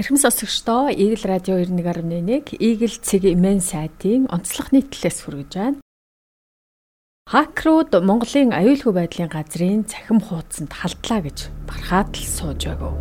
Эрхэм 0.00 0.16
сонсогчдоо 0.16 0.88
Eagle 0.88 1.28
радио 1.28 1.60
91.1 1.60 2.56
Eagle 2.56 2.96
цэг 3.04 3.22
имэн 3.36 3.60
сайтын 3.60 4.32
онцлог 4.32 4.72
нийтлэлээс 4.72 5.18
хүргэж 5.20 5.52
байна. 5.60 5.80
Хакрууд 7.28 7.92
Монголын 8.00 8.56
аюулгүй 8.56 8.96
байдлын 8.96 9.28
газрын 9.28 9.84
цахим 9.84 10.24
хуудсанд 10.24 10.72
халдлаа 10.72 11.20
гэж 11.20 11.38
бархаад 11.68 12.16
л 12.16 12.24
сууж 12.32 12.60
байгаав. 12.64 12.96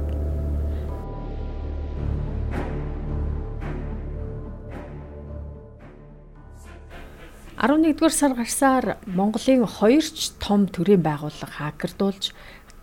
Арваннэгдүгээр 7.64 8.12
сар 8.20 8.34
гарсаар 8.36 8.86
Монголын 9.08 9.64
хоёрч 9.64 10.36
том 10.44 10.68
төрийн 10.68 11.00
байгууллага 11.00 11.64
хакердуулж 11.64 12.36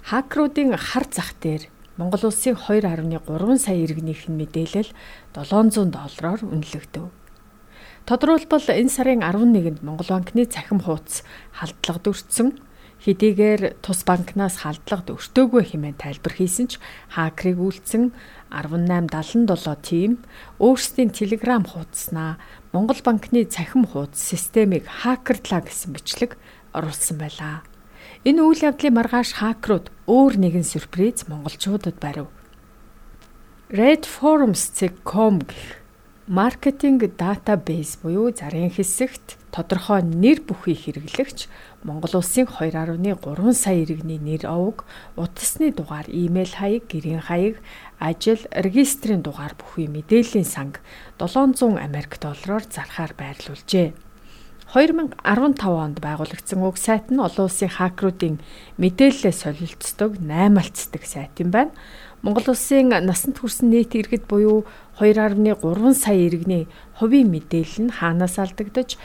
хакеруудын 0.08 0.72
хар 0.80 1.04
зах 1.12 1.36
дээр 1.36 1.68
Монгол 1.96 2.28
улсын 2.28 2.56
2.3 2.60 3.56
сая 3.56 3.80
иргэнийх 3.80 4.28
нь 4.28 4.36
мэдээлэл 4.36 4.92
700 5.32 5.88
доллараар 5.88 6.44
үнэлэгдэв. 6.44 7.08
Тодорхойлбол 8.04 8.66
энэ 8.68 8.92
сарын 8.92 9.24
11-нд 9.24 9.80
Монгол 9.80 10.06
банкны 10.12 10.44
цахим 10.44 10.84
хуудас 10.84 11.24
халдлага 11.56 12.00
дүрцсэн 12.04 12.60
хэдийгээр 13.00 13.80
тус 13.80 14.04
банкнаас 14.04 14.60
халдлага 14.60 15.16
өртөөгүй 15.16 15.62
хэмээн 15.72 15.96
тайлбар 15.96 16.34
хийсэн 16.36 16.66
ч 16.70 16.72
хакерыг 17.12 17.58
үйлцэн 17.64 18.12
1877 18.52 19.80
тим 19.84 20.10
өөрсдийн 20.60 21.10
Telegram 21.16 21.64
хуудаснаа 21.64 22.36
Монгол 22.76 23.00
банкны 23.04 23.48
цахим 23.48 23.88
хуудас 23.88 24.20
системийг 24.20 24.84
хакердлаа 24.84 25.64
гэсэн 25.64 25.96
бичлэг 25.96 26.36
оруулсан 26.76 27.16
байлаа. 27.20 27.64
Энэ 28.24 28.42
үйл 28.42 28.60
явдлын 28.68 28.94
маргааш 28.94 29.38
хакерууд 29.38 29.90
өөр 30.06 30.34
нэгэн 30.38 30.66
сюрприз 30.66 31.26
монголчуудад 31.30 31.96
барив. 32.02 32.28
redforums.com 33.70 35.34
гэх 35.42 35.82
маркетинг 36.26 37.06
датабейс 37.18 37.98
буюу 38.02 38.34
зарын 38.34 38.70
хэсэгт 38.70 39.38
тодорхой 39.54 40.02
нэр 40.02 40.42
бүхий 40.42 40.74
хэрэглэгч 40.74 41.46
Монгол 41.86 42.18
улсын 42.18 42.50
2.3 42.50 43.54
сая 43.54 43.86
иргэний 43.86 44.18
нэр 44.18 44.50
овог, 44.50 44.84
утасны 45.14 45.70
дугаар, 45.70 46.10
имэйл 46.10 46.50
хаяг, 46.50 46.90
гэрийн 46.90 47.22
хаяг, 47.22 47.62
ажил, 48.02 48.42
регистрийн 48.50 49.22
дугаар 49.22 49.54
бүхий 49.54 49.86
мэдээллийн 49.86 50.44
санг 50.44 50.82
700 51.22 51.78
Америк 51.78 52.18
доллараар 52.18 52.66
зархаар 52.66 53.14
байрлуулжээ. 53.14 54.05
2015 54.66 55.62
онд 55.62 56.02
байгуулагдсан 56.02 56.58
уг 56.66 56.74
сайт 56.74 57.06
нь 57.14 57.22
олон 57.22 57.46
улсын 57.46 57.70
хакеруудын 57.70 58.42
мэдээлэлээ 58.82 59.30
солилцдог, 59.30 60.18
наймалцдаг 60.18 61.06
сайт 61.06 61.38
юм 61.38 61.54
байна. 61.54 61.70
Монгол 62.26 62.50
улсын 62.50 62.90
насанд 62.90 63.38
хүрсэн 63.38 63.70
нийт 63.70 63.94
иргэд 63.94 64.26
буюу 64.26 64.66
2.3 64.98 65.62
сая 65.94 66.18
иргэний 66.18 66.66
хувийн 66.98 67.30
мэдээлэл 67.30 67.86
нь 67.86 67.94
хаанаас 67.94 68.42
алдагдаж 68.42 68.98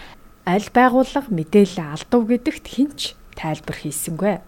аль 0.50 0.70
байгууллага 0.74 1.30
мэдээлэл 1.30 1.94
алдав 1.94 2.22
гэдэгт 2.26 2.66
хинч 2.66 3.14
тайлбар 3.38 3.78
хийсэнгүй. 3.78 4.42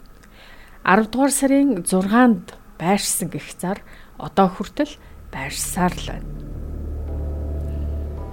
10 0.81 1.13
дугаар 1.13 1.29
сарын 1.29 1.85
6-нд 1.85 2.57
байршсан 2.81 3.29
гэх 3.29 3.53
зар 3.61 3.85
одоо 4.17 4.49
хүртэл 4.49 4.97
байршсаар 5.29 5.93
л 5.93 6.07
байна. 6.09 6.52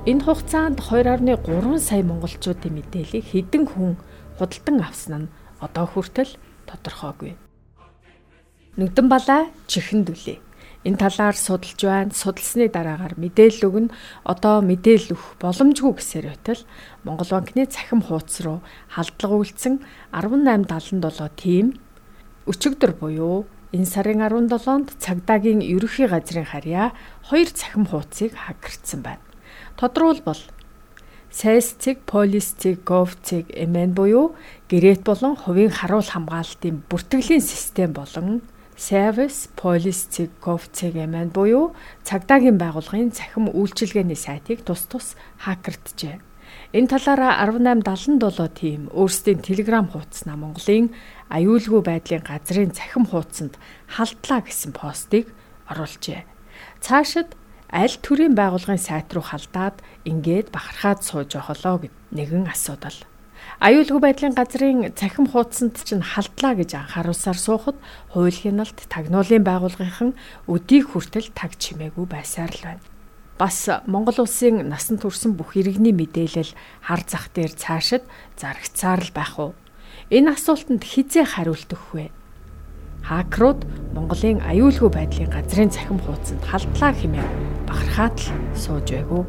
Энэ 0.09 0.25
хугацаанд 0.25 0.81
2.3 0.81 1.77
сая 1.77 2.01
монголчуудын 2.01 2.73
мэдээллийг 2.73 3.21
хэдэн 3.21 3.69
хүн 3.69 4.01
худалдан 4.41 4.81
авсан 4.81 5.29
нь 5.29 5.33
одоо 5.61 5.85
хүртэл 5.85 6.41
тодорхойгүй. 6.65 7.37
Нүдэн 8.81 9.07
балаа 9.13 9.53
чихэн 9.69 10.09
дүлээ. 10.09 10.41
Энэ 10.89 10.97
талаар 10.97 11.37
судалж 11.37 11.81
байна. 11.85 12.17
Судалсны 12.17 12.73
дараагаар 12.73 13.21
мэдээлэл 13.21 13.69
өгнө. 13.69 13.93
Одоо 14.25 14.65
мэдээлэл 14.65 15.13
өгөх 15.13 15.37
боломжгүй 15.37 15.93
гэсээр 15.93 16.33
байтал 16.33 16.65
Монгол 17.05 17.29
банкны 17.37 17.69
цахим 17.69 18.01
хуудас 18.01 18.41
руу 18.41 18.65
халдлага 18.89 19.37
үйлдсэн 19.37 19.85
1877 20.17 21.29
тим 21.37 21.77
өчигдөр 22.49 22.97
буюу 22.97 23.45
энэ 23.77 23.85
сарын 23.85 24.25
17-нд 24.25 24.97
цагдаагийн 24.97 25.61
ерөнхий 25.61 26.09
газрын 26.09 26.49
харьяа 26.49 26.97
хоёр 27.29 27.53
цахим 27.53 27.85
хуудсыг 27.85 28.33
хакердсан 28.33 29.05
байна. 29.05 29.30
Тодруулбал 29.81 30.37
Сайс 31.33 31.73
цэг, 31.73 32.05
полис 32.05 32.53
цэг, 32.53 32.85
гов 32.85 33.17
цэг, 33.25 33.49
MN 33.49 33.97
буюу 33.97 34.37
гэрэт 34.69 35.01
болон 35.09 35.41
хувийн 35.41 35.73
харуул 35.73 36.05
хамгаалалтын 36.05 36.85
бүртгэлийн 36.85 37.41
систем 37.41 37.97
болон 37.97 38.45
Service 38.77 39.49
Police 39.57 40.13
цэг, 40.13 40.37
gov 40.45 40.69
цэг 40.69 41.01
MN 41.01 41.33
буюу 41.33 41.73
цагдаагийн 42.05 42.61
байгууллагын 42.61 43.17
цахим 43.17 43.49
үйлчилгээний 43.49 44.21
сайтыг 44.21 44.69
тус 44.69 44.85
тус 44.85 45.17
хакерджээ. 45.49 46.21
Энэ 46.77 46.93
талаараа 46.93 47.41
1877 47.49 48.53
тим 48.53 48.93
өөрсдийн 48.93 49.41
Telegram 49.41 49.89
хуудаснаа 49.89 50.37
Монголын 50.37 50.93
аюулгүй 51.33 51.81
байдлын 51.81 52.21
газрын 52.21 52.77
цахим 52.77 53.09
хуудсанд 53.09 53.57
халдлаа 53.89 54.45
гэсэн 54.45 54.77
постыг 54.77 55.33
оруулжээ. 55.73 56.29
Цаашид 56.85 57.40
аль 57.71 57.97
төрлийн 58.03 58.35
байгууллагын 58.35 58.83
сайт 58.83 59.15
руу 59.15 59.23
халдаад 59.23 59.79
ингээд 60.03 60.51
бахархаад 60.51 61.07
сууж 61.07 61.39
охолоо 61.39 61.87
гэд 61.87 61.95
нэгэн 62.11 62.51
асуудал. 62.51 62.99
Аюулгүй 63.61 64.01
байдлын 64.03 64.35
газрын 64.35 64.93
цахим 64.99 65.27
хуудсанд 65.31 65.79
чинь 65.87 66.03
халдлаа 66.05 66.59
гэж 66.59 66.71
анхааруулсаар 66.77 67.39
суухад 67.39 67.77
хууль 68.13 68.35
хяналт 68.35 68.79
тагнуулын 68.89 69.45
байгууллагынхан 69.45 70.17
өдийг 70.49 70.93
хүртэл 70.93 71.31
таг 71.37 71.55
чимээгүй 71.61 72.07
байсаар 72.09 72.53
л 72.53 72.65
байна. 72.65 72.85
Бас 73.41 73.69
Монгол 73.89 74.21
улсын 74.21 74.69
насанд 74.69 75.01
хүрсэн 75.01 75.33
бүх 75.37 75.57
иргэний 75.57 75.97
мэдээлэл 75.97 76.53
хар 76.85 77.03
зах 77.09 77.33
дээр 77.33 77.53
цаашид 77.57 78.05
зарагцаар 78.37 79.01
л 79.01 79.13
байх 79.17 79.39
уу? 79.41 79.53
Энэ 80.13 80.37
асуултанд 80.37 80.85
хизээ 80.85 81.25
хариулт 81.25 81.73
өгөх 81.73 81.93
вэ? 81.97 82.07
Хакерууд 83.09 83.61
Монголын 83.95 84.39
аюулгүй 84.51 84.91
байдлын 84.93 85.31
газрын 85.35 85.71
цахим 85.71 85.99
хуудсанд 86.05 86.43
халдлаа 86.47 86.93
хэмээн 86.95 87.29
бахархаад 87.69 88.17
л 88.19 88.29
сууж 88.55 88.89
байгав. 88.91 89.27